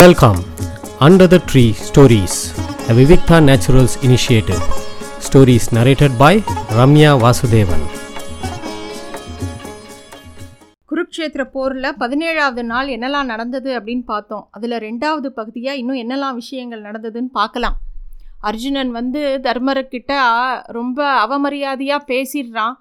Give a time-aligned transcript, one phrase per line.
[0.00, 0.38] Welcome
[1.06, 2.36] under the tree stories
[2.90, 4.62] a Vivikta Naturals initiative.
[5.26, 6.30] Stories narrated by
[6.78, 7.84] Ramya Vasudevan
[10.90, 14.48] Kurukshetra போரில் பதினேழாவது நாள் என்னெல்லாம் நடந்தது அப்படின்னு பார்த்தோம்.
[14.50, 17.76] அதில் ரெண்டாவது பகுதியாக இன்னும் என்னெல்லாம் விஷயங்கள் நடந்ததுன்னு பார்க்கலாம்.
[18.50, 20.22] அர்ஜுனன் வந்து தர்மர்கிட்ட
[20.78, 22.74] ரொம்ப அவமரியாதையாக பேசிடுறான்.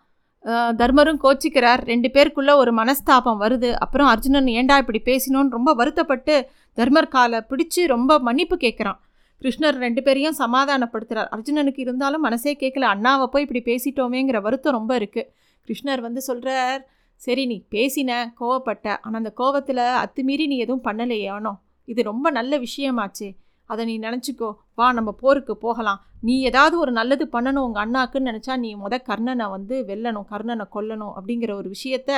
[0.80, 1.82] தர்மரும் கோச்சிக்கிறார்.
[1.92, 3.70] ரெண்டு பேருக்குள்ளே ஒரு மனஸ்தாபம் வருது.
[3.84, 6.36] அப்புறம் அர்ஜுனன் ஏண்டா இப்படி பேசினோன்னு ரொம்ப வருத்தப்பட்டு
[6.78, 9.00] தர்மர் காலை பிடிச்சி ரொம்ப மன்னிப்பு கேட்குறான்
[9.42, 15.30] கிருஷ்ணர் ரெண்டு பேரையும் சமாதானப்படுத்துகிறார் அர்ஜுனனுக்கு இருந்தாலும் மனசே கேட்கல அண்ணாவை போய் இப்படி பேசிட்டோமேங்கிற வருத்தம் ரொம்ப இருக்குது
[15.68, 16.82] கிருஷ்ணர் வந்து சொல்கிறார்
[17.22, 21.54] சரி நீ பேசின கோவப்பட்ட ஆனால் அந்த கோவத்தில் அத்துமீறி நீ எதுவும் பண்ணலையானோ
[21.88, 23.30] இது ரொம்ப நல்ல விஷயமாச்சே.
[23.66, 24.50] அதை நீ நினச்சிக்கோ.
[24.76, 26.00] வா நம்ம போருக்கு போகலாம்.
[26.22, 31.14] நீ ஏதாவது ஒரு நல்லது பண்ணணும் உங்கள் அண்ணாக்குன்னு நினச்சா நீ முத கர்ணனை வந்து வெல்லணும் கர்ணனை கொல்லணும்
[31.16, 32.12] அப்படிங்கிற ஒரு விஷயத்த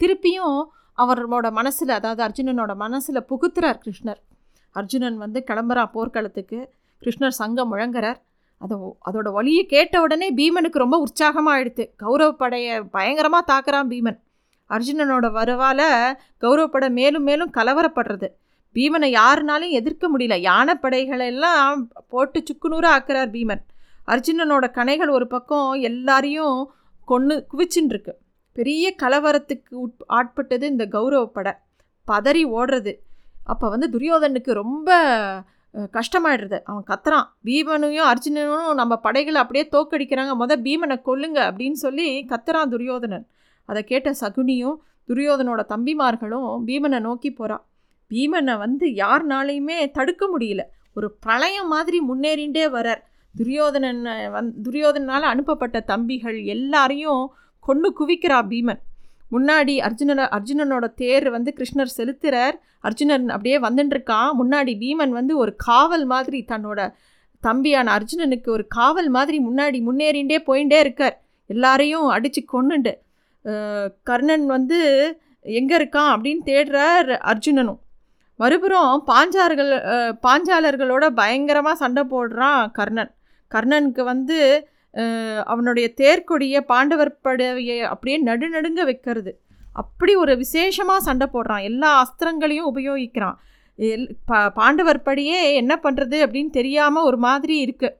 [0.00, 0.58] திருப்பியும்
[0.98, 4.20] அவரோட மனசில் அதாவது அர்ஜுனனோட மனசில் புகுத்துறார் கிருஷ்ணர்.
[4.70, 6.72] அர்ஜுனன் வந்து கிளம்புறான் போர்க்களத்துக்கு.
[7.02, 8.16] கிருஷ்ணர் சங்கம் முழங்குறார்.
[8.58, 8.76] அதை
[9.08, 14.18] அதோட வழியை கேட்ட உடனே பீமனுக்கு ரொம்ப உற்சாகமாக ஆயிடுத்து கௌரவ படையை பயங்கரமாக தாக்குறான் பீமன்.
[14.70, 18.28] அர்ஜுனனோட வரவால் கௌரவப்படை மேலும் மேலும் கலவரப்படுறது.
[18.74, 20.36] பீமனை யாருனாலையும் எதிர்க்க முடியல.
[20.48, 23.62] யானைப்படைகளை எல்லாம் போட்டு சுக்குநூறாக ஆக்குறார் பீமன்.
[24.06, 26.72] அர்ஜுனனோட கணைகள் ஒரு பக்கம் எல்லாரையும்
[27.04, 28.12] கொன்று குவிச்சுன்னு இருக்கு
[28.58, 31.52] பெரிய கலவரத்துக்கு உட் ஆட்பட்டது இந்த கௌரவப்படை
[32.06, 32.92] பதறி ஓடுறது.
[33.52, 34.88] அப்போ வந்து துரியோதனுக்கு ரொம்ப
[35.96, 36.58] கஷ்டமாயிடுறது.
[36.70, 37.26] அவன் கத்துறான்.
[37.46, 40.32] பீமனையும் அர்ஜுனனும் நம்ம படைகளை அப்படியே தோக்கடிக்கிறாங்க.
[40.42, 43.26] மொதல் பீமனை கொல்லுங்க அப்படின்னு சொல்லி கத்துறான் துரியோதனன்.
[43.68, 44.76] அதை கேட்ட சகுனியும்
[45.08, 47.64] துரியோதனோட தம்பிமார்களும் பீமனை நோக்கி போகிறான்
[48.10, 50.62] பீமனை வந்து யார்னாலையுமே தடுக்க முடியல.
[50.98, 53.02] ஒரு பிரளயம் மாதிரி முன்னேறிண்டே வரார்.
[53.34, 54.02] துரியோதனன்
[54.34, 57.24] வந் துரியோதனால் அனுப்பப்பட்ட தம்பிகள் எல்லாரையும்
[57.68, 58.80] கொண்டு குவிக்கிறா பீமன்.
[59.34, 62.56] முன்னாடி அர்ஜுனன அர்ஜுனனோட தேர் வந்து கிருஷ்ணர் செலுத்துறார்.
[62.86, 66.80] அர்ஜுனன் அப்படியே வந்துட்டுருக்கான் முன்னாடி பீமன் வந்து ஒரு காவல் மாதிரி தன்னோட
[67.42, 71.16] தம்பியான அர்ஜுனனுக்கு ஒரு காவல் மாதிரி முன்னாடி முன்னேறிண்டே போயிட்டே இருக்கார்.
[71.50, 72.92] எல்லாரையும் அடித்து கொன்னுண்டு.
[74.08, 74.78] கர்ணன் வந்து
[75.58, 77.80] எங்கே இருக்கான் அப்படின்னு தேடுறார் அர்ஜுனனும்.
[78.40, 79.70] மறுபுறம் பாஞ்சார்கள்
[80.26, 83.12] பாஞ்சாலர்களோட பயங்கரமாக சண்டை போடுறான் கர்ணன்.
[83.52, 84.38] கர்ணனுக்கு வந்து
[85.52, 89.32] அவனுடைய தேர்க்கொடியை பாண்டவர் படையை அப்படியே நடுநடுங்க வைக்கிறது.
[89.82, 91.66] அப்படி ஒரு விசேஷமாக சண்டை போடுறான்.
[91.70, 93.36] எல்லா அஸ்திரங்களையும் உபயோகிக்கிறான்.
[93.78, 97.96] எல் பா பாண்டவர் படியே என்ன பண்ணுறது அப்படின்னு தெரியாமல் ஒரு மாதிரி இருக்குது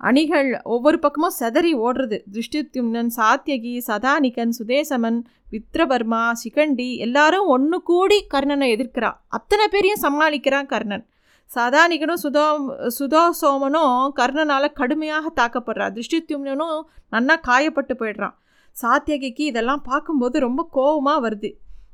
[0.00, 2.18] அணிகள் ஒவ்வொரு பக்கமும் செதறி ஓடுறது.
[2.34, 5.18] திருஷ்டித்யும்னன் சாத்தியகி சதானிகன் சுதேசமன்
[5.52, 11.04] வித்ரவர்மா சிகண்டி எல்லாரும் ஒன்று கூடி கர்ணனை எதிர்க்கிறான் அத்தனை பேரையும் சமாளிக்கிறான் கர்ணன்.
[11.50, 12.46] சதானிகனும் சுதோ
[12.96, 16.78] சுதோசோமனும் கர்ணனால் கடுமையாக தாக்கப்படுறா திருஷ்டித்யும்னனும்
[17.12, 18.34] நன்னா காயப்பட்டு போயிடுறான்.
[18.76, 21.50] சாத்தியகிக்கு இதெல்லாம் பார்க்கும்போது ரொம்ப கோபமாக வருது.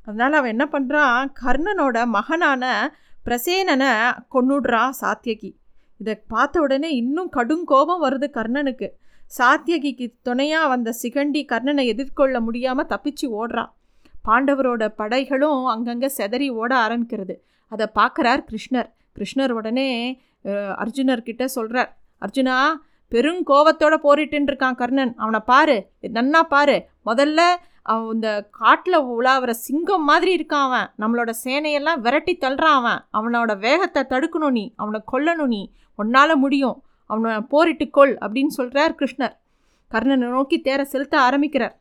[0.06, 2.64] அதனால் அவன் என்ன பண்ணுறான் கர்ணனோட மகனான
[3.26, 3.92] பிரசேனனை
[4.34, 5.50] கொன்னுடுறான் சாத்தியகி.
[6.00, 8.88] இதை பார்த்த உடனே இன்னும் கடும் கோபம் வருது கர்ணனுக்கு.
[9.38, 13.70] சாத்தியகிக்கு துணையாக வந்த சிகண்டி கர்ணனை எதிர்கொள்ள முடியாமல் தப்பிச்சு ஓடுறான்.
[14.28, 17.34] பாண்டவரோட படைகளும் அங்கங்கே செதறி ஓட ஆரம்பிக்கிறது.
[17.72, 18.90] அதை பார்க்குறார் கிருஷ்ணர்.
[19.16, 19.88] கிருஷ்ணர் உடனே
[20.82, 21.90] அர்ஜுனர்கிட்ட சொல்கிறார்
[22.24, 22.56] அர்ஜுனா
[23.12, 25.12] பெருங்கோவத்தோட போரிட்டுன்னு இருக்கான் கர்ணன்.
[25.16, 25.76] அவனை பாரு
[26.16, 26.76] நன்னா பாரு.
[27.06, 27.40] முதல்ல
[27.92, 30.88] அவன் இந்த காட்டில் உலாவுற சிங்கம் மாதிரி இருக்கான் அவன்.
[30.98, 33.00] நம்மளோட சேனையெல்லாம் விரட்டி தள்ளுறான் அவன்.
[33.18, 34.64] அவனோட வேகத்தை தடுக்கணும் நீ.
[34.76, 35.62] அவனை கொல்லணும் நீ.
[35.94, 36.82] உன்னால் முடியும்.
[37.10, 39.34] அவனை போரிட்டு கொள் அப்படின்னு சொல்கிறார் கிருஷ்ணர்.
[39.90, 41.74] கர்ணனை நோக்கி தேர செலுத்த ஆரம்பிக்கிறார்.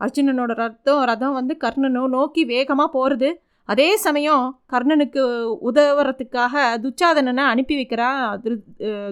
[0.00, 3.28] அர்ஜுனனோட ரத்தம் ரதம் வந்து கர்ணனை நோக்கி வேகமாக போகிறது
[3.68, 5.22] அதே சமயம் கர்ணனுக்கு
[5.68, 8.56] உதவுறதுக்காக துச்சாதனனை அனுப்பி வைக்கிறான் துரு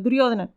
[0.04, 0.52] துரியோதனன்.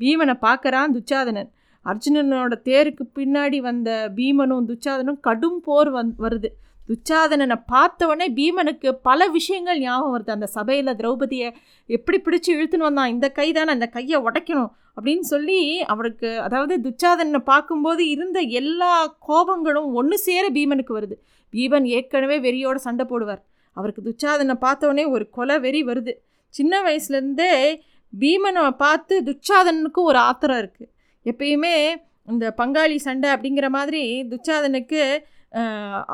[0.00, 1.48] பீமனை பார்க்கறான் துச்சாதனன்.
[1.86, 6.50] அர்ஜுனனோட தேருக்கு பின்னாடி வந்த பீமனும் துச்சாதனும் கடும் போர் வந் வருது.
[6.88, 10.30] துச்சாதனனை பார்த்தவொடனே பீமனுக்கு பல விஷயங்கள் ஞாபகம் வருது.
[10.36, 11.48] அந்த சபையில் திரௌபதியை
[11.88, 13.12] எப்படி பிடிச்சு இழுத்துன்னு வந்தான்?
[13.14, 15.60] இந்த கை தானே அந்த கையை உடைக்கணும் அப்படின்னு சொல்லி
[15.92, 18.92] அவருக்கு அதாவது துச்சாதனனை பார்க்கும்போது இருந்த எல்லா
[19.28, 21.16] கோபங்களும் ஒன்று சேர பீமனுக்கு வருது.
[21.54, 23.42] பீமன் ஏற்கனவே வெறியோட சண்டை போடுவார்.
[23.76, 26.12] அவருக்கு துச்சாதனை பார்த்தோன்னே ஒரு கொலை வெறி வருது.
[26.54, 27.52] சின்ன வயசுலேருந்தே
[28.12, 30.90] பீமனை பார்த்து துச்சாதனுக்கும் ஒரு ஆத்திரம் இருக்குது
[31.30, 31.74] எப்பயுமே
[32.32, 34.02] இந்த பங்காளி சண்டை அப்படிங்கிற மாதிரி
[34.32, 35.00] துச்சாதனுக்கு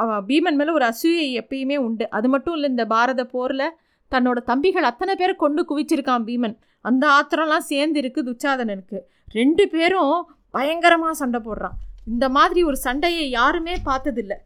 [0.03, 2.05] அவ பீமன் மேலே ஒரு அசூயை எப்பயுமே உண்டு.
[2.17, 3.67] அது மட்டும் இல்லை இந்த பாரத போரில்
[4.13, 6.57] தன்னோட தம்பிகள் அத்தனை பேரை கொண்டு குவிச்சிருக்கான் பீமன்.
[6.89, 8.99] அந்த ஆத்திரம்லாம் சேர்ந்து இருக்குது துச்சாதனனுக்கு.
[9.39, 10.17] ரெண்டு பேரும்
[10.57, 11.77] பயங்கரமாக சண்டை போடுறான்.
[12.13, 14.37] இந்த மாதிரி ஒரு சண்டையை யாருமே பார்த்ததில்ல.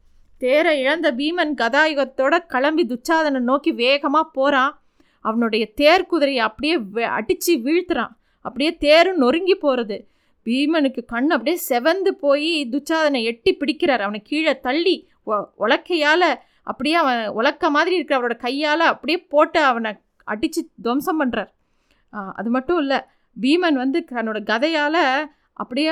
[0.44, 4.72] தேரை இழந்த பீமன் கதாயுகத்தோட கிளம்பி துச்சாதனை நோக்கி வேகமாக போகிறான்
[5.24, 6.74] அவனுடைய தேர் குதிரையை அப்படியே
[7.08, 8.12] அடித்து வீழ்த்துறான்.
[8.44, 9.96] அப்படியே தேரும் நொறுங்கி போகிறது
[10.46, 13.98] பீமனுக்கு கண் அப்படியே செவந்து போய் துச்சாதனை எட்டி பிடிக்கிறார்.
[13.98, 14.94] அவனை கீழே தள்ளி
[15.24, 16.28] ஒ- உலக்கையால்
[16.62, 19.92] அப்படியே அவன் உலக்க மாதிரி இருக்கிற அவரோட கையால் அப்படியே போட்டு அவனை
[20.26, 21.50] அடித்து துவம்சம் பண்ணுறார்
[22.34, 22.98] அது மட்டும் இல்லை
[23.36, 25.02] பீமன் வந்து தன்னோட கதையால்
[25.56, 25.90] அப்படியே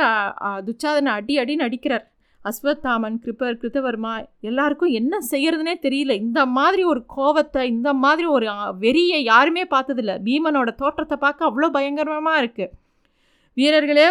[0.68, 2.04] துச்சாதனை அடி அடின்னு அடிக்கிறார்
[2.44, 4.12] அஸ்வத்தாமன் கிருப்பர் கிருத்தவர்மா
[4.48, 6.12] எல்லாருக்கும் என்ன செய்யறதுனே தெரியல.
[6.24, 8.46] இந்த மாதிரி ஒரு கோவத்தை இந்த மாதிரி ஒரு
[8.84, 10.14] வெறியை யாருமே பார்த்ததில்ல.
[10.26, 12.72] பீமனோட தோற்றத்தை பார்க்க அவ்வளோ பயங்கரமாக இருக்குது
[13.56, 14.06] வீரர்களே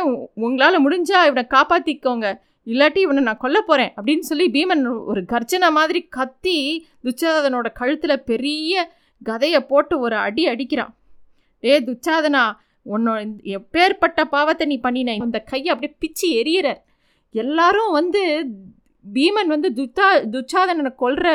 [0.46, 2.28] உங்களால் முடிஞ்சால் இவனை காப்பாற்றிக்கோங்க
[2.68, 6.58] இல்லாட்டி இவனை நான் கொல்ல போகிறேன் அப்படின்னு சொல்லி பீமன் ஒரு கர்ஜனை மாதிரி கத்தி
[7.06, 8.84] துச்சாதனோட கழுத்தில் பெரிய
[9.22, 10.94] கதையை போட்டு ஒரு அடி அடிக்கிறான்.
[11.64, 12.44] ஏ துச்சாதனா
[12.86, 13.20] உன்னோட
[13.58, 15.16] எப்பேற்பட்ட பாவத்தை நீ பண்ணின?
[15.26, 16.70] இந்த கையை அப்படியே பிச்சு எரியற
[17.36, 18.22] எல்லாரும் வந்து
[19.06, 21.26] பீமன் வந்து துத்தா துச்சாதனனை கொல்ற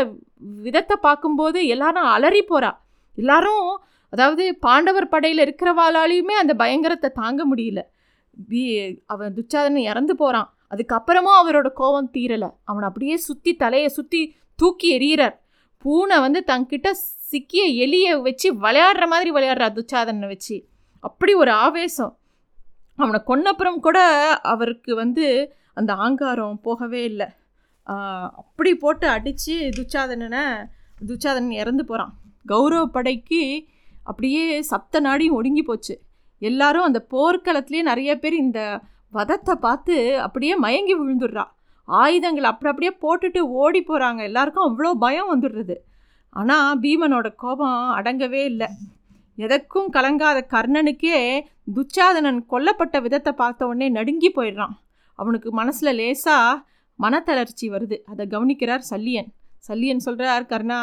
[0.64, 2.70] விதத்தை பார்க்கும்போது எல்லாரும் அலறி போகிறா
[3.18, 3.68] எல்லாரும்
[4.12, 7.80] அதாவது பாண்டவர் படையில் இருக்கிறவாளாலையுமே அந்த பயங்கரத்தை தாங்க முடியல.
[8.48, 8.62] பீ
[9.06, 12.50] அவன் துச்சாதனன் இறந்து போகிறான் அதுக்கப்புறமும் அவரோட கோபம் தீரலை.
[12.64, 14.20] அவனை அப்படியே சுற்றி தலையை சுற்றி
[14.58, 15.36] தூக்கி எறிகிறார்.
[15.84, 16.88] பூனை வந்து தங்கிட்ட
[17.30, 20.56] சிக்கிய எலியை வச்சு விளையாடுற மாதிரி விளையாடுறா துச்சாதனை வச்சு.
[21.04, 22.12] அப்படி ஒரு ஆவேசம்.
[22.98, 23.98] அவனை கொன்னப்புறம் கூட
[24.42, 25.26] அவருக்கு வந்து
[25.80, 27.28] அந்த ஆங்காரம் போகவே இல்லை.
[28.40, 30.44] அப்படி போட்டு அடித்து துச்சாதனனை
[31.08, 32.12] துச்சாதனன் இறந்து போகிறான்
[32.52, 33.40] கௌரவ படைக்கு
[34.10, 35.94] அப்படியே சப்த நாடியும் ஒடுங்கி போச்சு.
[36.42, 38.60] எல்லாரும் அந்த போர்க்களத்துலேயே நிறைய பேர் இந்த
[39.12, 39.94] வதத்தை பார்த்து
[40.26, 41.44] அப்படியே மயங்கி விழுந்துடுறா.
[41.88, 45.76] ஆயுதங்கள் அப்படி அப்படியே போட்டுட்டு ஓடி போகிறாங்க எல்லாருக்கும் அவ்வளோ பயம் வந்துடுறது.
[46.36, 48.68] ஆனால் பீமனோட கோபம் அடங்கவே இல்லை.
[49.38, 51.18] எதற்கும் கலங்காத கர்ணனுக்கே
[51.76, 54.74] துச்சாதனன் கொல்லப்பட்ட விதத்தை பார்த்த உடனே நடுங்கி போயிடுறான்.
[55.16, 56.62] அவனுக்கு மனசில் லேசாக
[56.98, 57.96] மனத்தளர்ச்சி வருது.
[58.12, 59.28] அதை கவனிக்கிறார் சல்லியன்.
[59.68, 60.80] சல்லியன் சொல்கிறார் கர்ணா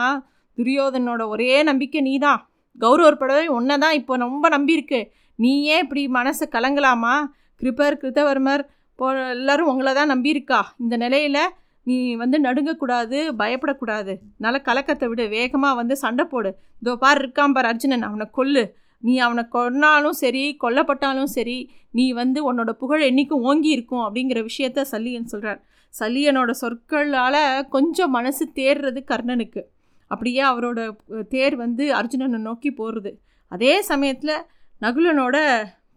[0.58, 2.42] துரியோதனோட ஒரே நம்பிக்கை நீ தான்
[2.82, 3.46] கௌரவர் படவே
[3.86, 5.02] தான் இப்போ ரொம்ப நம்பியிருக்கு.
[5.36, 7.16] நீயே இப்படி மனசை கலங்கலாமா?
[7.62, 8.64] கிருபர் கிருத்தவர்மர்
[9.00, 10.60] போ எல்லோரும் உங்களை தான் நம்பியிருக்கா.
[10.78, 11.42] இந்த நிலையில்
[11.88, 14.14] நீ வந்து நடுங்கக்கூடாது பயப்படக்கூடாது.
[14.38, 15.24] நல்ல கலக்கத்தை விடு.
[15.28, 16.50] வேகமாக வந்து சண்டை போடு.
[16.82, 18.02] இதோ பார் இருக்கான் பார் அர்ஜுனன்.
[18.02, 18.64] அவனை கொல்லு.
[19.04, 21.58] நீ அவனை கொன்னாலும் சரி கொல்லப்பட்டாலும் சரி
[21.92, 25.62] நீ வந்து உன்னோட புகழ் என்றைக்கும் ஓங்கி இருக்கும் அப்படிங்கிற விஷயத்த சல்லியன் சொல்கிறார்
[25.94, 29.62] சல்லியனோட சொற்களால் கொஞ்சம் மனசு தேர்றது கர்ணனுக்கு.
[30.12, 30.80] அப்படியே அவரோட
[31.28, 33.12] தேர் வந்து அர்ஜுனனை நோக்கி போடுறது
[33.52, 34.36] அதே சமயத்தில்
[34.82, 35.38] நகுலனோட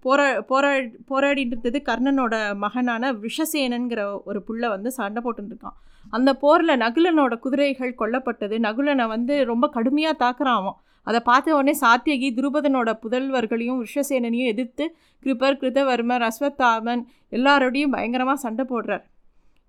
[0.05, 0.71] போரா போரா
[1.11, 5.77] போராடிட்டு இருந்தது கர்ணனோட மகனான விஷசேனன்கிற ஒரு புள்ள வந்து சண்டை போட்டுருக்கான்
[6.11, 8.57] அந்த போரில் நகுலனோட குதிரைகள் கொல்லப்பட்டது.
[8.67, 10.77] நகுலனை வந்து ரொம்ப கடுமையாக தாக்குறான் அவன்.
[11.07, 14.85] அதை பார்த்த உடனே சாத்தியகி துருபதனோட புதல்வர்களையும் விஷசேனனையும் எதிர்த்து
[15.23, 19.05] கிருபர் கிருதவர்மர் அஸ்வத்தாமன் எல்லாரோடையும் பயங்கரமாக சண்டை போடுறார்.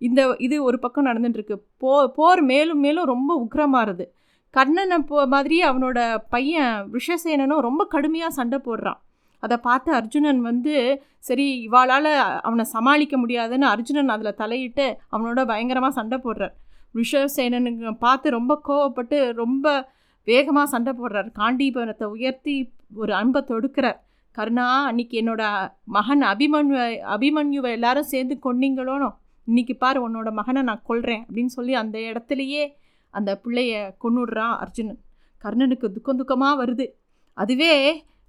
[0.02, 1.56] இந்த இது ஒரு பக்கம் நடந்துட்டுருக்கு.
[1.82, 4.06] போ போர் மேலும் மேலும் ரொம்ப உக்ரமாகுது
[4.54, 6.00] கண்ணனை போ மாதிரி அவனோட
[6.34, 9.00] பையன் விஷசேனனும் ரொம்ப கடுமையாக சண்டை போடுறான்.
[9.44, 10.76] அதை பார்த்து அர்ஜுனன் வந்து
[11.20, 12.12] சரி இவாளால்
[12.48, 16.56] அவனை சமாளிக்க முடியாதுன்னு அர்ஜுனன் அதில் தலையிட்டு அவனோட பயங்கரமாக சண்டை போடுறார்.
[16.96, 19.66] விஷசேனனுக்கு பார்த்து ரொம்ப கோவப்பட்டு ரொம்ப
[20.30, 21.30] வேகமாக சண்டை போடுறார்.
[21.40, 22.56] காண்டீபனத்தை உயர்த்தி
[23.02, 24.00] ஒரு அன்பை தொடுக்கிறார்.
[24.38, 25.44] கருணா அன்னைக்கு என்னோட
[25.96, 26.82] மகன் அபிமன்யு
[27.16, 29.10] அபிமன்யுவை எல்லாரும் சேர்ந்து கொன்னீங்களோனோ
[29.48, 32.64] இன்னைக்கு பார் உன்னோட மகனை நான் கொள்கிறேன் அப்படின்னு சொல்லி அந்த இடத்துலையே
[33.14, 35.00] அந்த பிள்ளைய கொண்டுடுறான் அர்ஜுனன்.
[35.44, 36.86] கர்ணனுக்கு துக்கம் துக்கமாக வருது.
[37.38, 37.74] அதுவே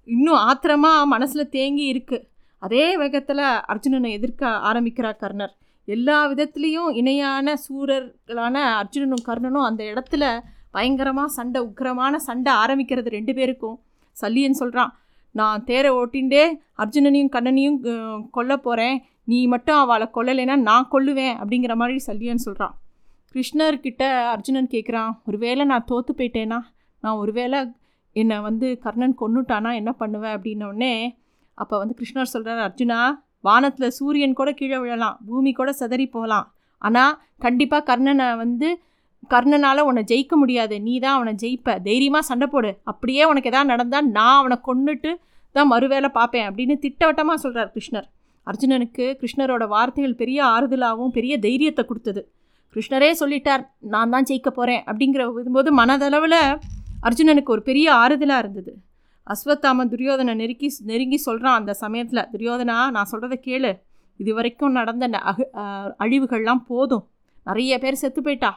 [0.07, 2.25] இன்னும் ஆத்திரமாக மனசில் தேங்கி இருக்குது
[2.63, 5.53] அதே வேகத்தில் அர்ஜுனனை எதிர்க்க ஆரம்பிக்கிறார் கர்ணர்.
[5.87, 10.23] எல்லா விதத்துலேயும் இணையான சூரர்களான அர்ஜுனனும் கர்ணனும் அந்த இடத்துல
[10.73, 13.77] பயங்கரமாக சண்டை உக்கிரமான சண்டை ஆரம்பிக்கிறது ரெண்டு பேருக்கும்.
[14.17, 14.91] சல்லியன் சொல்கிறான்
[15.35, 16.43] நான் தேரை ஓட்டின்ண்டே
[16.83, 17.79] அர்ஜுனனையும் கண்ணனையும்
[18.37, 18.97] கொல்ல போகிறேன்
[19.31, 22.75] நீ மட்டும் அவளை கொல்லலைன்னா நான் கொல்லுவேன் அப்படிங்கிற மாதிரி சல்லியன் சொல்கிறான்
[23.33, 26.59] கிருஷ்ணர்கிட்ட அர்ஜுனன் கேட்குறான் ஒருவேளை நான் தோற்று போயிட்டேனா?
[27.03, 27.59] நான் ஒருவேளை
[28.15, 30.93] என்னை வந்து கர்ணன் கொண்டுட்டானா என்ன பண்ணுவேன் அப்படின்னோடனே
[31.57, 32.99] அப்போ வந்து கிருஷ்ணர் சொல்கிறார் அர்ஜுனா
[33.47, 35.17] வானத்தில் சூரியன் கூட கீழே விழலாம்.
[35.27, 36.47] பூமி கூட செதறி போகலாம்.
[36.81, 37.13] ஆனால்
[37.45, 38.69] கண்டிப்பாக கர்ணனை வந்து
[39.33, 40.75] கர்ணனால் உன்னை ஜெயிக்க முடியாது.
[40.87, 41.75] நீ தான் அவனை ஜெயிப்ப.
[41.87, 42.71] தைரியமாக சண்டை போடு.
[42.91, 45.11] அப்படியே உனக்கு எதாவது நடந்தால் நான் அவனை கொண்டுட்டு
[45.55, 48.07] தான் மறுவேளை பார்ப்பேன் அப்படின்னு திட்டவட்டமாக சொல்கிறார் கிருஷ்ணர்.
[48.47, 52.21] அர்ஜுனனுக்கு கிருஷ்ணரோட வார்த்தைகள் பெரிய ஆறுதலாகவும் பெரிய தைரியத்தை கொடுத்தது.
[52.75, 55.23] கிருஷ்ணரே சொல்லிட்டார் நான் தான் ஜெயிக்க போகிறேன் அப்படிங்கிற
[55.57, 56.41] போது மனதளவில்
[57.07, 58.71] அர்ஜுனனுக்கு ஒரு பெரிய ஆறுதலாக இருந்தது.
[59.27, 63.71] அஸ்வத்தாம துரியோதனை நெருக்கி நெருங்கி சொல்கிறான் அந்த சமயத்தில் துரியோதனா நான் சொல்கிறத கேளு.
[64.19, 65.43] இது வரைக்கும் நடந்த அகு
[66.03, 67.03] அழிவுகள்லாம் போதும்.
[67.45, 68.51] நிறைய பேர் செத்து போயிட்டா.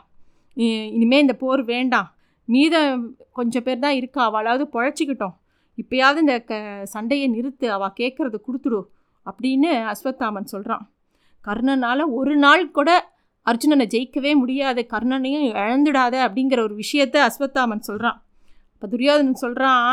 [0.97, 2.09] இனிமேல் இந்த போர் வேண்டாம்.
[2.49, 3.03] மீதம்
[3.39, 4.23] கொஞ்சம் பேர் தான் இருக்கா?
[4.31, 5.35] அவளாவது பொழைச்சிக்கிட்டோம்.
[5.79, 6.55] இப்போயாவது இந்த க
[6.95, 7.67] சண்டையை நிறுத்து.
[7.77, 8.81] அவள் கேட்குறத கொடுத்துடு
[9.27, 10.85] அப்படின்னு அஸ்வத்தாமன் சொல்கிறான்
[11.45, 12.91] கர்ணனால் ஒரு நாள் கூட
[13.47, 14.81] அர்ஜுனனை ஜெயிக்கவே முடியாது.
[14.93, 18.19] கர்ணனையும் இழந்துடாத அப்படிங்கிற ஒரு விஷயத்த அஸ்வத்தாமன் சொல்கிறான்
[18.75, 19.89] இப்போ துரியோதனன் சொல்கிறான்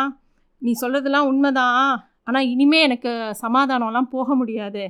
[0.62, 1.92] நீ சொல்கிறதெல்லாம் உண்மைதான்.
[2.28, 3.12] ஆனால் இனிமே எனக்கு
[3.44, 4.84] சமாதானம்லாம் போக முடியாது.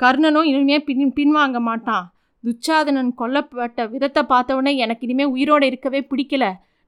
[0.00, 2.04] கர்ணனும் இனிமேல் பின் பின்வாங்க மாட்டான்.
[2.44, 6.44] துச்சாதனன் கொல்லப்பட்ட விதத்தை பார்த்தவொடனே எனக்கு இனிமேல் உயிரோடு இருக்கவே பிடிக்கல.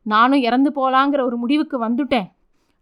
[0.06, 2.28] நானும் இறந்து போகலாங்கிற ஒரு முடிவுக்கு வந்துட்டேன்.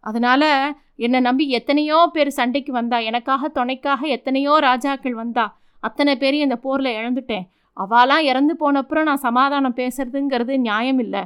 [0.03, 0.49] அதனால்
[0.95, 5.45] என்னை நம்பி எத்தனையோ பேர் சண்டைக்கு வந்தா எனக்காக துணைக்காக எத்தனையோ ராஜாக்கள் வந்தா
[5.79, 7.45] அத்தனை பேரையும் இந்த போரில் இழந்துட்டேன்.
[7.77, 11.23] அவாலாம் இறந்து போனப்புறம் நான் சமாதானம் பேசுறதுங்கிறது நியாயம் இல்லை.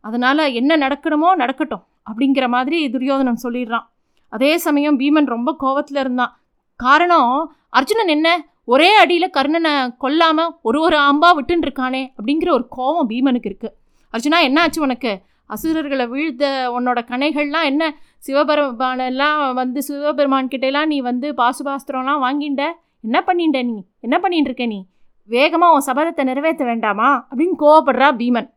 [0.00, 3.86] அதனால் என்ன நடக்கணுமோ நடக்கட்டும் அப்படிங்கிற மாதிரி துரியோதனன் சொல்லிடுறான்.
[4.32, 6.32] அதே சமயம் பீமன் ரொம்ப கோவத்தில் இருந்தான்.
[6.80, 7.32] காரணம்
[7.68, 8.28] அர்ஜுனன் என்ன?
[8.68, 13.74] ஒரே அடியில் கர்ணனை கொல்லாமல் ஒரு ஒரு அம்பா விட்டுன்னு இருக்கானே அப்படிங்கிற ஒரு கோவம் பீமனுக்கு இருக்குது
[14.14, 15.22] அர்ஜுனா என்னாச்சு உனக்கு?
[15.46, 16.44] அசுரர்களை வீழ்த்த
[16.76, 17.94] உன்னோட கணைகள்லாம் என்ன?
[18.26, 22.62] சிவபெருமானெல்லாம் வந்து சிவபெருமான் கிட்டேலாம் நீ வந்து பாசுபாஸ்திரம்லாம் வாங்கிண்ட?
[23.00, 23.76] என்ன பண்ணிண்ட நீ?
[24.00, 24.86] என்ன பண்ணிட்டு இருக்க நீ?
[25.24, 27.28] வேகமாக உன் சபதத்தை நிறைவேற்ற வேண்டாமா?
[27.30, 28.48] அப்படின்னு கோவப்படுறா பீமன்.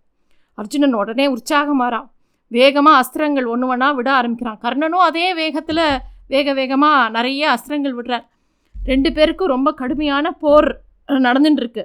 [0.54, 2.08] அர்ஜுனன் உடனே உற்சாகமாறான்.
[2.48, 4.60] வேகமாக அஸ்திரங்கள் ஒன்று ஒன்றா விட ஆரம்பிக்கிறான்.
[4.62, 5.86] கர்ணனும் அதே வேகத்தில்
[6.28, 8.26] வேக வேகமாக நிறைய அஸ்திரங்கள் விடுறார்.
[8.84, 11.84] ரெண்டு பேருக்கும் ரொம்ப கடுமையான போர் நடந்துட்டுருக்கு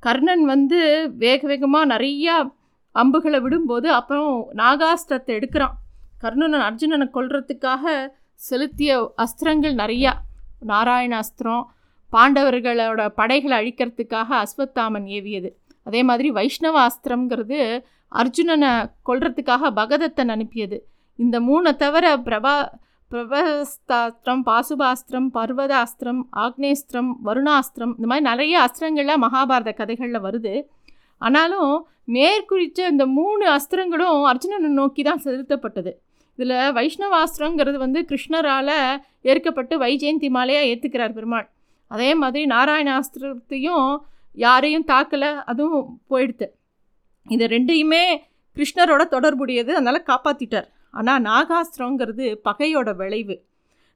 [0.00, 2.52] கர்ணன் வந்து வேக வேகமாக நிறையா
[2.92, 5.74] அம்புகளை விடும்போது அப்புறம் நாகாஸ்திரத்தை எடுக்கிறான்.
[6.18, 10.12] கர்ணன் அர்ஜுனனை கொல்றதுக்காக செலுத்திய அஸ்திரங்கள் நிறையா.
[10.60, 11.64] நாராயண அஸ்திரம்
[12.12, 15.56] பாண்டவர்களோட படைகளை அழிக்கிறதுக்காக அஸ்வத்தாமன் ஏவியது.
[15.82, 20.86] அதே மாதிரி வைஷ்ணவ அஸ்திரங்கிறது அர்ஜுனனை கொல்றதுக்காக பகதத்தன் அனுப்பியது.
[21.16, 22.68] இந்த மூணை தவிர பிரபா
[23.10, 30.52] பிரபஸ்தாஸ்திரம் பாசுபாஸ்திரம் பர்வதாஸ்திரம் ஆக்னேஸ்திரம் வருணாஸ்திரம் இந்த மாதிரி நிறைய அஸ்திரங்கள்லாம் மகாபாரத கதைகளில் வருது.
[31.22, 31.72] ஆனாலும்
[32.16, 35.92] மேற்குறித்த இந்த மூணு அஸ்திரங்களும் அர்ஜுனனை நோக்கி தான் செலுத்தப்பட்டது.
[36.38, 38.74] இதில் வைஷ்ணவாஸ்திரங்கிறது வந்து கிருஷ்ணரால்
[39.30, 41.46] ஏற்கப்பட்டு வைஜெயந்தி மாலையாக ஏற்றுக்கிறார் பெருமாள்.
[41.90, 43.86] அதே மாதிரி நாராயணாஸ்திரத்தையும்
[44.36, 46.46] யாரையும் தாக்கலை அதுவும் போயிடுது
[47.26, 48.04] இது ரெண்டையுமே
[48.56, 53.36] கிருஷ்ணரோட தொடர்புடையது அதனால் காப்பாற்றிட்டார் ஆனால் நாகாஸ்திரங்கிறது பகையோட விளைவு.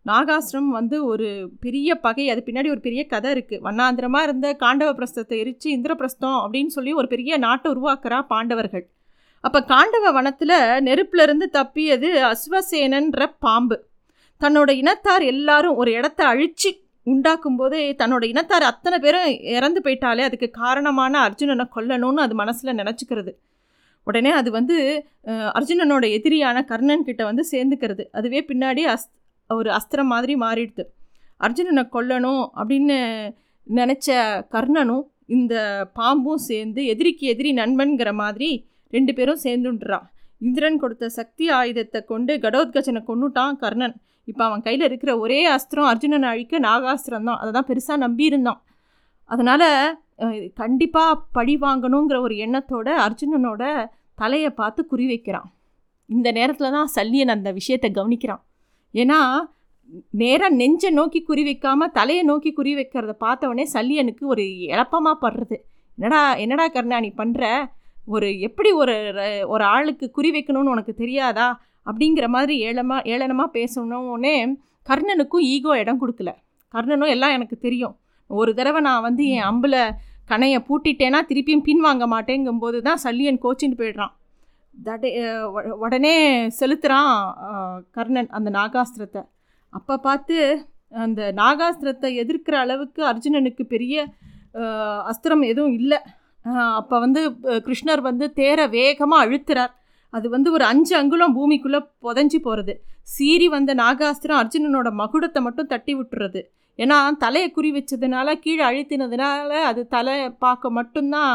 [0.06, 1.28] நாகாஸ்திரம் வந்து ஒரு
[1.60, 6.66] பெரிய பகை அது பின்னாடி ஒரு பெரிய கதை இருக்குது வண்ணாந்திரமாக இருந்த காண்டவ பிரஸ்தத்தை எரித்து இந்திரபிரஸ்தம் அப்படின்னு
[6.66, 8.84] சொல்லி ஒரு பெரிய நாட்டை உருவாக்குறா பாண்டவர்கள்.
[9.44, 13.76] அப்போ காண்டவ வனத்தில் நெருப்பிலிருந்து தப்பியது அஸ்வசேனன்ற பாம்பு.
[14.40, 16.70] தன்னோட இனத்தார் எல்லாரும் ஒரு இடத்த அழித்து
[17.06, 23.32] உண்டாக்கும் போதே தன்னோட இனத்தார் அத்தனை பேரும் இறந்து போயிட்டாலே அதுக்கு காரணமான அர்ஜுனனை கொல்லணும்னு அது மனசில் நினச்சிக்கிறது.
[24.06, 24.76] உடனே அது வந்து
[25.58, 28.04] அர்ஜுனனோட எதிரியான கர்ணன் கிட்ட வந்து சேர்ந்துக்கிறது.
[28.18, 29.08] அதுவே பின்னாடி அஸ்
[29.50, 30.84] ஒரு அஸ்திரம் மாதிரி மாறிடுது.
[31.44, 32.98] அர்ஜுனனை கொல்லணும் அப்படின்னு
[33.66, 34.08] நினச்ச
[34.54, 35.04] கர்ணனும்
[35.36, 35.54] இந்த
[35.98, 38.50] பாம்பும் சேர்ந்து எதிரிக்கு எதிரி நண்பன்கிற மாதிரி
[38.92, 40.06] ரெண்டு பேரும் சேர்ந்துன்றான்
[40.46, 43.94] இந்திரன் கொடுத்த சக்தி ஆயுதத்தை கொண்டு கடோத்கஜனை கொன்னுட்டான் கர்ணன்.
[44.30, 48.60] இப்போ அவன் கையில் இருக்கிற ஒரே அஸ்திரம் அர்ஜுனனை அழிக்க நாகாஸ்திரம் தான் அதை தான் பெருசாக நம்பியிருந்தான்.
[49.30, 49.68] அதனால்
[50.60, 53.62] கண்டிப்பாக பழி வாங்கணுங்கிற ஒரு எண்ணத்தோட அர்ஜுனனோட
[54.22, 55.48] தலையை பார்த்து குறி வைக்கிறான்.
[56.08, 58.42] இந்த நேரத்தில் தான் சல்லியன் அந்த விஷயத்தை கவனிக்கிறான்.
[58.94, 59.20] ஏன்னா
[60.20, 65.56] நேராக நெஞ்சை நோக்கி குறி வைக்காமல் தலையை நோக்கி குறி வைக்கிறத பார்த்தவொடனே சல்லியனுக்கு ஒரு இழப்பமாக படுறது.
[65.98, 67.42] என்னடா என்னடா கர்ணா நீ பண்ணுற
[68.14, 68.94] ஒரு எப்படி ஒரு
[69.54, 71.48] ஒரு ஆளுக்கு குறி வைக்கணும்னு உனக்கு தெரியாதா?
[71.88, 74.34] அப்படிங்கிற மாதிரி ஏளமாக ஏளனமாக பேசணுன்னே
[74.86, 76.30] கர்ணனுக்கும் ஈகோ இடம் கொடுக்கல.
[76.74, 77.94] கர்ணனும் எல்லாம் எனக்கு தெரியும்.
[78.30, 79.78] ஒரு தடவை நான் வந்து என் அம்பில்
[80.30, 84.12] கணையை பூட்டிட்டேன்னா திருப்பியும் பின்வாங்க மாட்டேங்கும்போது தான் சல்லியன் கோச்சின்னு போயிடுறான்.
[84.74, 85.10] தடே
[85.84, 86.14] உடனே
[86.58, 87.12] செலுத்துகிறான்
[87.96, 89.22] கர்ணன் அந்த நாகாஸ்திரத்தை.
[89.72, 90.36] அப்போ பார்த்து
[91.04, 94.04] அந்த நாகாஸ்திரத்தை எதிர்க்கிற அளவுக்கு அர்ஜுனனுக்கு பெரிய
[95.10, 95.98] அஸ்திரம் எதுவும் இல்லை.
[96.80, 97.20] அப்போ வந்து
[97.66, 99.72] கிருஷ்ணர் வந்து தேரை வேகமாக அழுத்துறார்.
[100.12, 102.74] அது வந்து ஒரு அஞ்சு அங்குலம் பூமிக்குள்ளே புதஞ்சி போகிறது
[103.14, 106.40] சீறி வந்த நாகாஸ்திரம் அர்ஜுனனோட மகுடத்தை மட்டும் தட்டி விட்டுறது.
[106.78, 111.34] ஏன்னா தலையை குறி வச்சதுனால கீழே அழுத்தினதுனால அது தலை பார்க்க மட்டும்தான்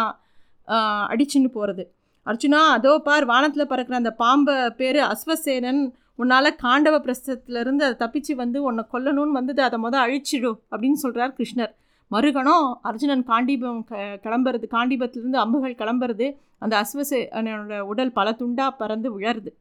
[1.14, 1.84] அடிச்சுன்னு போகிறது
[2.28, 5.82] அர்ஜுனா அதோ பார் வானத்தில் பறக்கிற அந்த பாம்பை பேர் அஸ்வசேனன்.
[6.22, 11.72] உன்னால் காண்டவ பிரஸ்தத்துலேருந்து அதை தப்பிச்சு வந்து உன்னை கொல்லணும்னு வந்தது அதை மொதல் அழிச்சிடும் அப்படின்னு சொல்கிறார் கிருஷ்ணர்.
[12.12, 16.28] மறுகணம் அர்ஜுனன் காண்டீபம் க கிளம்புறது காண்டீபத்திலேருந்து அம்புகள் கிளம்புறது
[16.64, 19.52] அந்த அஸ்வசேனோட உடல் பல துண்டாக பறந்து விழருது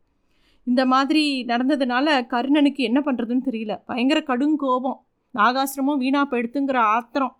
[0.67, 3.75] இந்த மாதிரி நடந்ததுனால கர்ணனுக்கு என்ன பண்ணுறதுன்னு தெரியல.
[3.91, 4.99] பயங்கர கடுங்கோபம்.
[5.35, 7.35] நாகாசிரமும் வீணாக போயிடுத்துங்கிற ஆத்திரம்.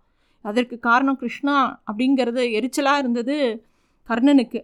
[0.45, 1.55] அதற்கு காரணம் கிருஷ்ணா
[1.89, 3.37] அப்படிங்கிறது எரிச்சலாக இருந்தது
[4.09, 4.61] கர்ணனுக்கு.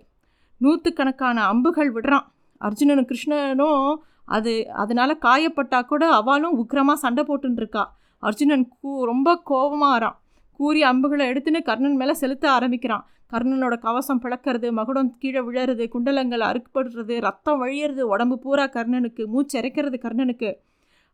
[0.61, 2.27] நூற்றுக்கணக்கான அம்புகள் விடுறான்.
[2.61, 3.89] அர்ஜுனனும் கிருஷ்ணனும்
[4.37, 4.53] அது
[4.83, 7.83] அதனால் காயப்பட்டா கூட அவளும் உக்கிரமாக சண்டை போட்டுருக்கா
[8.23, 10.17] அர்ஜுனன் கூ ரொம்ப கோபமாகறான்
[10.61, 13.05] கூறி அம்புகளை எடுத்துன்னு கர்ணன் மேலே செலுத்த ஆரம்பிக்கிறான்.
[13.33, 19.99] கர்ணனோட கவசம் பிளக்கிறது மகுடம் கீழே விழறது குண்டலங்கள் அறுக்கப்படுறது ரத்தம் வழியிறது உடம்பு பூரா கர்ணனுக்கு மூச்சு இறைக்கிறது
[20.07, 20.51] கர்ணனுக்கு.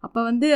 [0.05, 0.49] அப்போ வந்து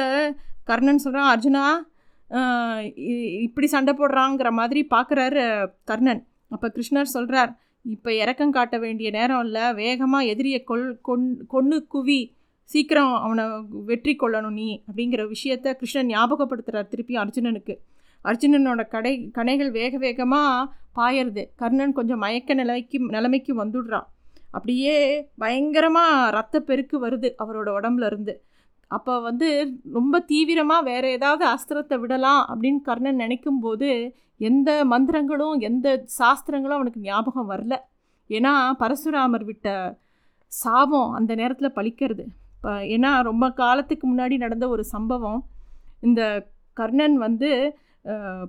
[0.65, 1.93] கர்ணன் சொல்கிறான் அர்ஜுனா
[2.31, 6.27] இ- இப்படி சண்டை போடுறாங்கிற மாதிரி பார்க்குறாரு கர்ணன்.
[6.49, 9.73] அப்போ கிருஷ்ணர் சொல்கிறார் இப்போ இறக்கம் காட்ட வேண்டிய நேரம் இல்லை.
[9.75, 12.33] வேகமாக எதிரியை கொல் கொன் கொன்று குவி.
[12.65, 14.83] சீக்கிரம் அவனை வெற்றி கொள்ளணும் நீ.
[14.87, 17.79] அப்படிங்கிற விஷயத்த கிருஷ்ணன் ஞாபகப்படுத்துகிறார் திருப்பி அர்ஜுனனுக்கு.
[18.25, 21.45] அர்ஜுனனோட கடை கணைகள் வேக வேகமாக பாயறது.
[21.57, 24.07] கர்ணன் கொஞ்சம் மயக்க நிலைக்கு நிலைமைக்கு வந்துடுறான்.
[24.51, 28.43] அப்படியே பயங்கரமாக ரத்த பெருக்கு வருது அவரோட உடம்புல இருந்து.
[28.89, 29.49] அப்போ வந்து
[29.93, 33.89] ரொம்ப தீவிரமாக வேறு ஏதாவது அஸ்திரத்தை விடலாம் அப்படின்னு கர்ணன் நினைக்கும்போது
[34.41, 35.89] எந்த மந்திரங்களும் எந்த
[36.19, 37.75] சாஸ்திரங்களும் அவனுக்கு ஞாபகம் வரல.
[38.31, 39.69] ஏன்னா பரசுராமர் விட்ட
[40.53, 42.25] சாபம் அந்த நேரத்தில் பழிக்கிறது.
[42.57, 45.41] இப்போ ஏன்னா ரொம்ப காலத்துக்கு முன்னாடி நடந்த ஒரு சம்பவம்.
[46.03, 46.23] இந்த
[46.77, 47.51] கர்ணன் வந்து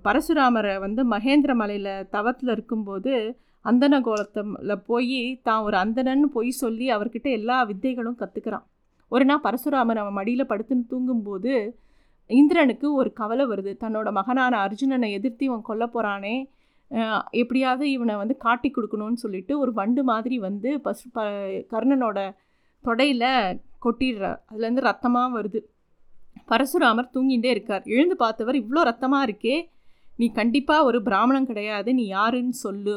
[0.06, 3.14] பரசுராமரை வந்து மகேந்திர மலையில் தவத்தில் இருக்கும்போது
[3.66, 8.66] அந்தன கோலத்தில் போய் தான் ஒரு அந்தணன்னு பொய் சொல்லி அவர்கிட்ட எல்லா வித்தைகளும் கற்றுக்கிறான்
[9.14, 11.54] ஒரு நாள் பரசுராமர் அவன் மடியில் படுத்துன்னு தூங்கும்போது
[12.30, 13.72] இந்திரனுக்கு ஒரு கவலை வருது.
[13.84, 16.36] தன்னோட மகனான அர்ஜுனனை எதிர்த்து இவன் கொல்ல போகிறானே
[17.42, 21.24] எப்படியாவது இவனை வந்து காட்டி கொடுக்கணும்னு சொல்லிட்டு ஒரு வண்டு மாதிரி வந்து பசு ப
[21.74, 22.20] கர்ணனோட
[22.84, 23.30] தொடையில்
[23.86, 24.40] கொட்டிடுறார்.
[24.52, 25.60] அதுலேருந்து ரத்தமாக வருது.
[26.52, 27.84] பரசுராமர் தூங்கிட்டே இருக்கார்.
[27.94, 29.56] எழுந்து பார்த்தவர் இவ்வளோ ரத்தமாக இருக்கே
[30.20, 32.96] நீ கண்டிப்பாக ஒரு பிராமணன் கிடையாது நீ யாருன்னு சொல்லு.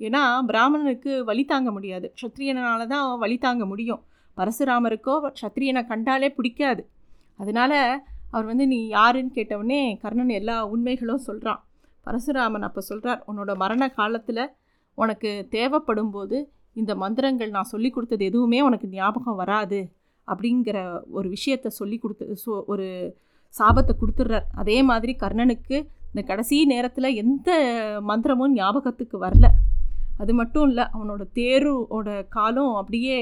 [0.00, 2.06] ஏன்னா பிராமணனுக்கு வழி தாங்க முடியாது.
[2.16, 4.02] க்ஷத்ரியனால தான் வழி தாங்க முடியும்.
[4.38, 6.82] பரசுராமருக்கோ சத்திரியனை கண்டாலே பிடிக்காது.
[7.40, 7.72] அதனால
[8.32, 11.60] அவர் வந்து நீ யாருன்னு கேட்டவுடனே கர்ணன் எல்லா உண்மைகளும் சொல்கிறான்
[12.06, 14.42] பரசுராமன் அப்போ சொல்கிறார் உன்னோட மரண காலத்தில்
[14.98, 16.36] உனக்கு தேவைப்படும் போது
[16.80, 19.80] இந்த மந்திரங்கள் நான் சொல்லி கொடுத்தது எதுவுமே உனக்கு ஞாபகம் வராது.
[20.28, 20.78] அப்படிங்கிற
[21.18, 22.86] ஒரு விஷயத்தை சொல்லி கொடுத்து சோ ஒரு
[23.54, 24.46] சாபத்தை கொடுத்துட்றார்.
[24.62, 25.76] அதே மாதிரி கர்ணனுக்கு
[26.10, 27.50] இந்த கடைசி நேரத்தில் எந்த
[28.10, 29.46] மந்திரமும் ஞாபகத்துக்கு வரல.
[30.22, 33.16] அது மட்டும் இல்லை அவனோட தேரோட காலும் அப்படியே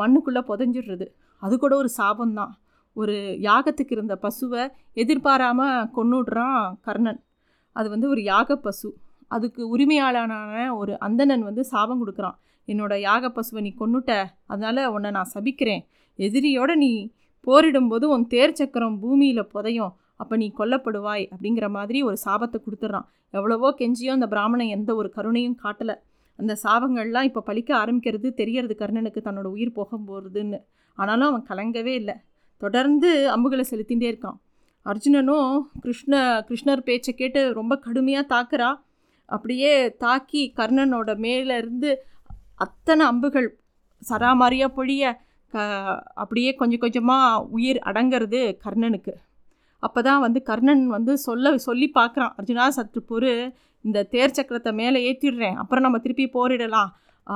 [0.00, 1.06] மண்ணுக்குள்ளே புதஞ்சிடுறது.
[1.42, 2.52] அது கூட ஒரு சாபம்தான்.
[2.96, 3.14] ஒரு
[3.46, 7.20] யாகத்துக்கு இருந்த பசுவை எதிர்பாராமல் கொண்டுடுறான் கர்ணன்.
[7.72, 8.88] அது வந்து ஒரு யாக பசு.
[9.28, 12.36] அதுக்கு உரிமையாளனான ஒரு அந்தணன் வந்து சாபம் கொடுக்குறான்.
[12.68, 14.12] என்னோடய யாக பசுவை நீ கொண்டுட்ட
[14.46, 15.82] அதனால் உன்னை நான் சபிக்கிறேன்.
[16.18, 16.90] எதிரியோட நீ
[17.46, 19.92] போரிடும்போது உன் தேர் சக்கரம் பூமியில் புதையும்.
[20.16, 23.06] அப்போ நீ கொல்லப்படுவாய் அப்படிங்கிற மாதிரி ஒரு சாபத்தை கொடுத்துட்றான்.
[23.30, 25.96] எவ்வளவோ கெஞ்சியும் அந்த பிராமணன் எந்த ஒரு கருணையும் காட்டலை.
[26.38, 30.58] அந்த சாபங்கள்லாம் இப்போ பழிக்க ஆரம்பிக்கிறது தெரியறது கர்ணனுக்கு தன்னோட உயிர் போக போகிறதுன்னு
[30.98, 32.16] ஆனாலும் அவன் கலங்கவே இல்லை.
[32.62, 34.38] தொடர்ந்து அம்புகளை செலுத்திகிட்டே இருக்கான்.
[34.86, 35.52] அர்ஜுனனும்
[35.84, 36.14] கிருஷ்ண
[36.48, 38.70] கிருஷ்ணர் பேச்சை கேட்டு ரொம்ப கடுமையாக தாக்குறா.
[39.28, 39.72] அப்படியே
[40.04, 41.90] தாக்கி கர்ணனோட மேலேருந்து
[42.64, 43.48] அத்தனை அம்புகள்
[44.02, 45.04] சராமாரியாக பொழிய
[45.54, 45.64] க
[46.22, 49.14] அப்படியே கொஞ்சம் கொஞ்சமாக உயிர் அடங்கிறது கர்ணனுக்கு.
[49.82, 52.32] அப்போ தான் வந்து கர்ணன் வந்து சொல்ல சொல்லி பார்க்குறான்.
[52.38, 53.32] அர்ஜுனா சற்று பொறு
[53.86, 56.90] இந்த தேர் சக்கரத்தை மேலே ஏற்றிடுறேன் அப்புறம் நம்ம திருப்பி போரிடலாம்.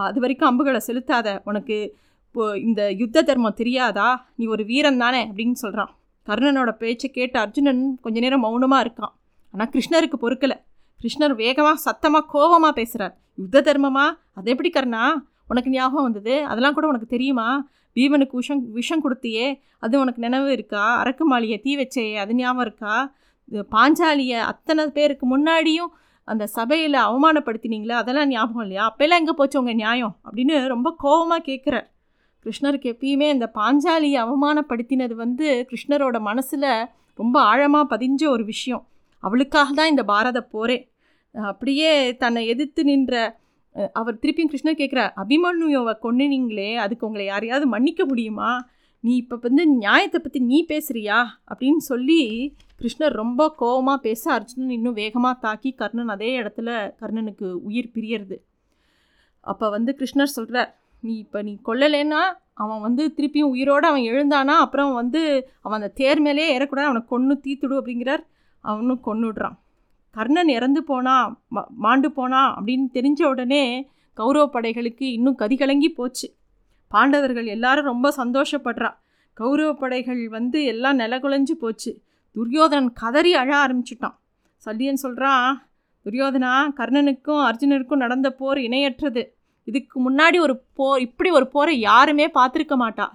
[0.09, 1.29] அது வரைக்கும் அம்புகளை செலுத்தாத.
[1.51, 1.77] உனக்கு
[2.27, 4.09] இப்போ இந்த யுத்த தர்மம் தெரியாதா?
[4.39, 5.23] நீ ஒரு வீரன் தானே?
[5.31, 5.91] அப்படின்னு சொல்கிறான்
[6.29, 9.15] கர்ணனோட பேச்சை கேட்டு அர்ஜுனன் கொஞ்ச நேரம் மௌனமாக இருக்கான்.
[9.55, 10.57] ஆனால் கிருஷ்ணருக்கு பொறுக்கலை.
[11.01, 14.07] கிருஷ்ணர் வேகமாக சத்தமாக கோபமாக பேசுகிறார் யுத்த தர்மமா?
[14.39, 15.05] அது எப்படி கர்ணா?
[15.53, 16.35] உனக்கு ஞாபகம் வந்தது?
[16.51, 17.49] அதெல்லாம் கூட உனக்கு தெரியுமா?
[17.97, 19.47] பீமனுக்கு விஷம் விஷம் கொடுத்தியே.
[19.85, 20.85] அது உனக்கு நினைவு இருக்கா?
[21.03, 22.95] அரக்குமாளியை தீ வச்சேயே அது ஞாபகம் இருக்கா?
[23.75, 25.91] பாஞ்சாலியை அத்தனை பேருக்கு முன்னாடியும்
[26.31, 28.85] அந்த சபையில் அவமானப்படுத்தினீங்களே அதெல்லாம் ஞாபகம் இல்லையா?
[28.91, 30.15] அப்போல்லாம் எங்கே போச்சு உங்கள் நியாயம்?
[30.27, 31.89] அப்படின்னு ரொம்ப கோபமாக கேட்குறார்
[32.47, 36.71] கிருஷ்ணருக்கு எப்பயுமே இந்த பாஞ்சாலியை அவமானப்படுத்தினது வந்து கிருஷ்ணரோட மனசில்
[37.19, 38.83] ரொம்ப ஆழமாக பதிஞ்ச ஒரு விஷயம்.
[39.23, 40.79] அவளுக்காக தான் இந்த பாரத போரே
[41.51, 41.91] அப்படியே
[42.23, 43.15] தன்னை எதிர்த்து நின்ற
[43.99, 48.51] அவர் திருப்பியும் கிருஷ்ணர் கேட்குறார் அபிமன்யுவை கொன்னுனீங்களே அதுக்கு உங்களை யாரையாவது மன்னிக்க முடியுமா?
[49.01, 51.25] நீ இப்போ வந்து நியாயத்தை பற்றி நீ பேசுறியா?
[51.49, 57.91] அப்படின்னு சொல்லி கிருஷ்ணர் ரொம்ப கோவமாக பேச அர்ஜுனன் இன்னும் வேகமாக தாக்கி கர்ணன் அதே இடத்துல கர்ணனுக்கு உயிர்
[57.95, 58.37] பிரியறது.
[59.41, 62.21] அப்போ வந்து கிருஷ்ணர் சொல்கிறார் நீ இப்போ நீ கொல்லலைன்னா
[62.55, 64.57] அவன் வந்து திருப்பியும் உயிரோடு அவன் எழுந்தானா?
[64.59, 68.25] அப்புறம் வந்து அவன் அந்த தேர் மேலேயே ஏறக்கூடாது அவனை கொன்று தீத்துடு அப்படிங்கிறார்.
[68.61, 69.57] அவனும் கொன்னுடுறான்.
[70.11, 76.35] கர்ணன் இறந்து போனா மா- மாண்டு போனா அப்படின்னு தெரிஞ்ச உடனே கௌரவ படைகளுக்கு இன்னும் கதிகலங்கி போச்சு.
[76.91, 78.91] பாண்டவர்கள் எல்லாரும் ரொம்ப சந்தோஷப்படுறா.
[79.35, 81.91] கௌரவ படைகள் வந்து எல்லாம் நிலகுலைஞ்சு போச்சு.
[82.37, 84.17] துரியோதனன் கதறி அழ ஆரம்பிச்சிட்டான்.
[84.67, 85.47] சல்லியன் சொல்கிறான்
[86.07, 89.23] துரியோதனா கர்ணனுக்கும் அர்ஜுனனுக்கும் நடந்த போர் இணையற்றது.
[89.65, 93.07] இதுக்கு முன்னாடி ஒரு போர் இப்படி ஒரு போரை யாருமே பார்த்துருக்க மாட்டா.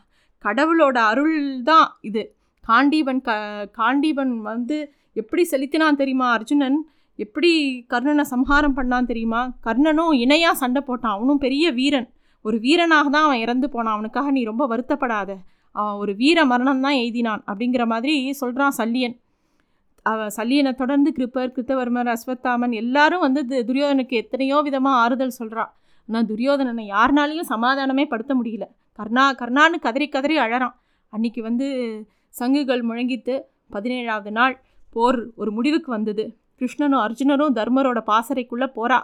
[0.45, 2.23] கடவுளோட அருள் தான் இது.
[2.63, 3.31] காண்டீபன் க
[3.79, 4.77] காண்டீபன் வந்து
[5.13, 6.77] எப்படி செலுத்தினான் தெரியுமா அர்ஜுனன்?
[7.19, 7.51] எப்படி
[7.89, 9.41] கர்ணனை சம்ஹாரம் பண்ணான் தெரியுமா?
[9.63, 11.15] கர்ணனும் இணையாக சண்டை போட்டான்.
[11.17, 12.07] அவனும் பெரிய வீரன்.
[12.45, 13.95] ஒரு வீரனாக தான் அவன் இறந்து போனான்.
[13.97, 15.31] அவனுக்காக நீ ரொம்ப வருத்தப்படாத.
[15.75, 19.15] அவன் ஒரு வீர மரணம் தான் எய்தினான் அப்படிங்கிற மாதிரி சொல்கிறான் சல்லியன்.
[20.05, 25.71] அவன் சல்லியனை தொடர்ந்து கிருப்பர் கிருத்தவர்மர் அஸ்வத்தாமன் எல்லாரும் வந்து துரியோதனுக்கு எத்தனையோ விதமாக ஆறுதல் சொல்கிறான்
[26.09, 28.65] ஆனால் துரியோதனனை யாருனாலையும் சமாதானமே படுத்த முடியல.
[28.99, 30.75] கர்ணா கர்ணான்னு கதறி கதறி அழறான்.
[31.13, 31.67] அன்னைக்கு வந்து
[32.33, 33.35] சங்குகள் முழங்கித்து
[33.75, 34.55] பதினேழாவது நாள்
[34.95, 36.23] போர் ஒரு முடிவுக்கு வந்தது.
[36.59, 38.99] கிருஷ்ணனும் அர்ஜுனனும் தர்மரோட பாசறைக்குள்ளே போகிறா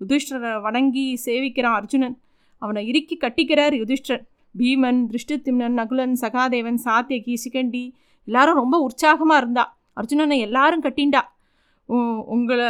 [0.00, 2.16] யுதிஷ்டரை வணங்கி சேவிக்கிறான் அர்ஜுனன்.
[2.58, 4.26] அவனை இறுக்கி கட்டிக்கிறார் யுதிஷ்டர்
[4.58, 7.92] பீமன் திருஷ்டித்திம்னன் நகுலன் சகாதேவன் சாத்தியகி சிகண்டி
[8.24, 9.76] எல்லாரும் ரொம்ப உற்சாகமாக இருந்தா.
[9.96, 11.20] அர்ஜுனனை எல்லாரும் கட்டிண்டா.
[11.84, 12.66] உ- உங்களை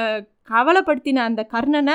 [0.48, 1.92] கவலைப்படுத்தின அந்த கர்ணனை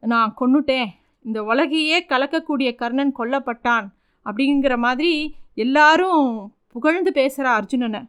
[0.00, 0.86] நான் கொண்டுட்டேன்
[1.22, 3.88] இந்த உலகையே கலக்கக்கூடிய கர்ணன் கொல்லப்பட்டான்
[4.24, 8.06] அப்படிங்கிற மாதிரி எல்லாரும் புகழ்ந்து பேசுகிறா அர்ஜுனனை.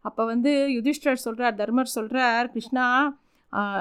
[0.00, 3.16] அப்போ வந்து யுதிஷ்டர் சொல்கிறார் தர்மர் சொல்கிறார் கிருஷ்ணா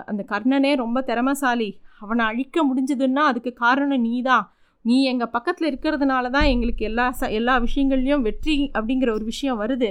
[0.05, 1.77] அந்த கர்ணனே ரொம்ப திறமசாலி.
[1.99, 4.54] அவனை அழிக்க முடிஞ்சதுன்னா அதுக்கு காரணம் நீ தான்
[4.85, 9.89] நீ எங்கள் பக்கத்தில் இருக்கிறதுனால தான் எங்களுக்கு எல்லா ச எல்லா விஷயங்கள்லையும் வெற்றி அப்படிங்கிற ஒரு விஷயம் வருது.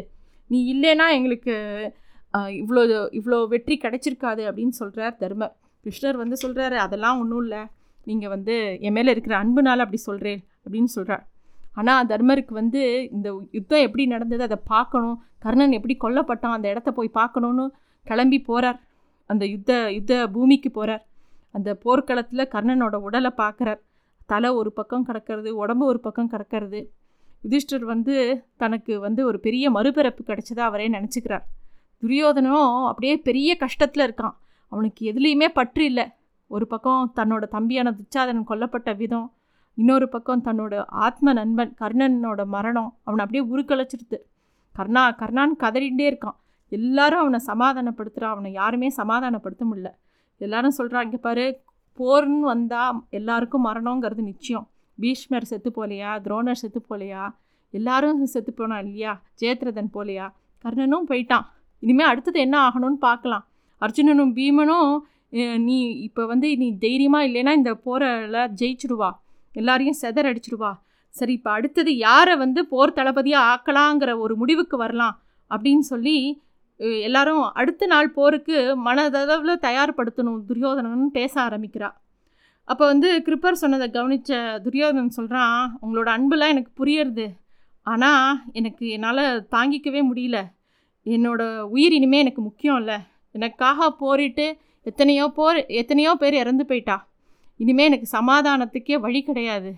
[0.51, 1.55] நீ இல்லைன்னா எங்களுக்கு
[2.61, 2.83] இவ்வளோ
[3.19, 5.53] இவ்வளோ வெற்றி கிடைச்சிருக்காது அப்படின்னு சொல்கிறார் தர்மர்
[5.85, 7.63] கிருஷ்ணர் வந்து சொல்கிறாரு அதெல்லாம் ஒன்றும் இல்லை.
[8.07, 8.55] நீங்கள் வந்து
[8.87, 11.25] என் மேலே இருக்கிற அன்புனால் அப்படி சொல்கிறேன் அப்படின்னு சொல்கிறார்
[11.81, 12.83] ஆனால் தர்மருக்கு வந்து
[13.17, 13.29] இந்த
[13.59, 17.65] யுத்தம் எப்படி நடந்தது அதை பார்க்கணும் கர்ணன் எப்படி கொல்லப்பட்டான் அந்த இடத்த போய் பார்க்கணுன்னு
[18.07, 18.79] கிளம்பி போகிறார்
[19.31, 21.03] அந்த யுத்த யுத்த பூமிக்கு போகிறார்
[21.57, 23.81] அந்த போர்க்களத்தில் கர்ணனோட உடலை பார்க்குறார்.
[24.27, 26.93] தலை ஒரு பக்கம் கிடக்கிறது உடம்பு ஒரு பக்கம் கிடக்கிறது.
[27.43, 31.43] யுதிஷ்டர் வந்து தனக்கு வந்து ஒரு பெரிய மறுபிறப்பு கிடைச்சதா அவரே நினச்சிக்கிறார்.
[32.03, 34.35] துரியோதனும் அப்படியே பெரிய கஷ்டத்தில் இருக்கான்.
[34.69, 36.07] அவனுக்கு எதுலேயுமே பற்று இல்லை.
[36.47, 39.33] ஒரு பக்கம் தன்னோட தம்பியான துச்சாதனன் கொல்லப்பட்ட விதம்
[39.75, 42.97] இன்னொரு பக்கம் தன்னோட ஆத்ம நண்பன் கர்ணனோட மரணம்.
[43.05, 44.19] அவனை அப்படியே உருக்கலைச்சிருது.
[44.79, 46.37] கர்ணா கர்ணான்னு கதறிண்டே இருக்கான்.
[46.69, 49.91] எல்லாரும் அவனை சமாதானப்படுத்துகிறான் அவனை யாருமே சமாதானப்படுத்த முடியல.
[50.39, 51.61] எல்லாரும் சொல்கிறான் இங்கே பாரு
[51.99, 54.67] போர்னு வந்தால் எல்லாருக்கும் மரணங்கிறது நிச்சயம்.
[54.99, 56.11] பீஷ்மர் செத்து போலையா?
[56.25, 57.25] துரோணர் செத்து போலையா?
[57.75, 59.13] எல்லாரும் செத்து போனான் இல்லையா?
[59.41, 60.27] ஜெயத்ரதன் போலையா?
[60.65, 61.47] கர்ணனும் போயிட்டான்.
[61.83, 63.45] இனிமேல் அடுத்தது என்ன ஆகணும்னு பார்க்கலாம்.
[63.83, 64.93] அர்ஜுனனும் பீமனும்
[65.67, 65.77] நீ
[66.07, 69.11] இப்போ வந்து நீ தைரியமாக இல்லைன்னா இந்த போரில் ஜெயிச்சிடுவா
[69.53, 70.71] எல்லாரையும் செதர் அடிச்சிடுவா
[71.15, 75.17] சரி இப்போ அடுத்தது யாரை வந்து போர் தளபதியாக ஆக்கலாங்கிற ஒரு முடிவுக்கு வரலாம்
[75.51, 76.17] அப்படின்னு சொல்லி
[76.81, 78.57] எல்லாரும் அடுத்த நாள் போருக்கு
[78.87, 81.91] மனதளவில் தயார்படுத்தணும் துரியோதனன் பேச ஆரம்பிக்கிறா.
[82.69, 87.27] அப்போ வந்து கிருப்பர் சொன்னதை கவனித்த துரியோதனன் சொல்கிறான் உங்களோட அன்புலாம் எனக்கு புரியறது.
[87.87, 90.39] ஆனால் எனக்கு என்னால் தாங்கிக்கவே முடியல.
[91.07, 92.99] என்னோடய உயிர் இனிமே எனக்கு முக்கியம் இல்லை.
[93.35, 94.47] எனக்காக போரிட்டு
[94.87, 96.97] எத்தனையோ போர் எத்தனையோ பேர் இறந்து போயிட்டா.
[97.61, 99.71] இனிமேல் எனக்கு சமாதானத்துக்கே வழி கிடையாது.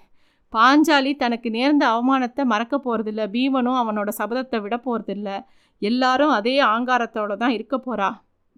[0.52, 5.30] பாஞ்சாலி தனக்கு நேர்ந்த அவமானத்தை மறக்க போகிறதில்ல பீமனும் அவனோட சபதத்தை விட போகிறதில்ல
[5.82, 8.08] எல்லாரும் அதே ஆங்காரத்தோடு தான் இருக்க போகிறா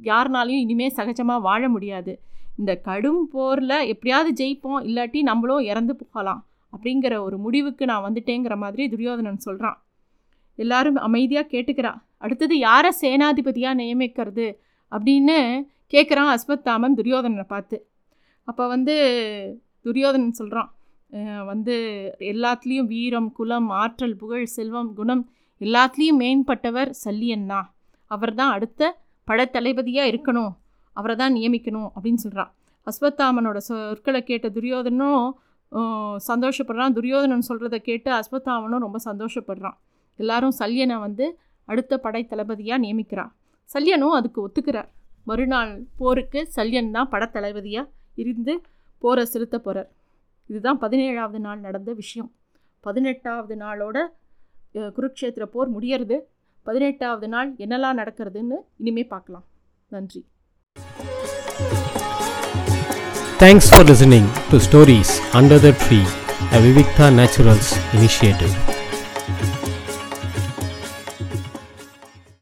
[0.01, 2.13] யாருனாலையும் இனிமேல் சகஜமாக வாழ முடியாது.
[2.59, 6.41] இந்த கடும் போரில் எப்படியாவது ஜெயிப்போம் இல்லாட்டி நம்மளும் இறந்து போகலாம்
[6.73, 9.79] அப்படிங்கிற ஒரு முடிவுக்கு நான் வந்துட்டேங்கிற மாதிரி துரியோதனன் சொல்கிறான்
[10.59, 11.93] எல்லாரும் அமைதியாக கேட்டுக்கிறா.
[12.25, 14.47] அடுத்தது யாரை சேனாதிபதியாக நியமிக்கிறது
[14.93, 15.37] அப்படின்னு
[15.93, 17.77] கேட்குறான் அஸ்வத்தாமன் துரியோதனனை பார்த்து.
[18.49, 18.95] அப்போ வந்து
[19.87, 20.71] துரியோதனன் சொல்கிறான்
[21.51, 21.75] வந்து
[22.33, 25.23] எல்லாத்துலேயும் வீரம் குலம் ஆற்றல் புகழ் செல்வம் குணம்
[25.61, 27.61] எல்லாத்துலேயும் மேம்பட்டவர் சல்லியன்னா.
[28.11, 28.91] அவர் தான் அடுத்த
[29.29, 30.53] படத்தளபதியாக இருக்கணும்.
[30.97, 32.53] அவரை தான் நியமிக்கணும் அப்படின்னு சொல்கிறான்
[32.87, 35.25] அஸ்வத்தாமனோட சொற்களை கேட்ட துரியோதனும்
[36.29, 36.95] சந்தோஷப்படுறான்.
[36.99, 39.77] துரியோதனன் சொல்கிறத கேட்டு அஸ்வத்தாமனும் ரொம்ப சந்தோஷப்படுறான்.
[40.19, 41.27] எல்லாரும் சல்யனை வந்து
[41.69, 43.33] அடுத்த படை தளபதியாக நியமிக்கிறான்
[43.71, 44.89] சல்யனும் அதுக்கு ஒத்துக்கிறார்.
[45.29, 47.91] மறுநாள் போருக்கு சல்யன் தான் படத்தளபதியாக
[48.23, 48.53] இருந்து
[49.03, 49.91] போரை செலுத்த போகிறார்
[50.51, 52.31] இதுதான் பதினேழாவது நாள் நடந்த விஷயம்.
[52.85, 53.97] பதினெட்டாவது நாளோட
[54.95, 56.17] குருக்ஷேத்திர போர் முடியறது
[56.67, 59.47] பதினெட்டாவது நாள் என்னெல்லாம் நடக்கிறதுன்னு இனிமேல் பார்க்கலாம்
[59.91, 60.23] நன்றி
[63.41, 66.01] thanks for listening to stories under the tree
[66.51, 68.55] a Vivikta naturals initiative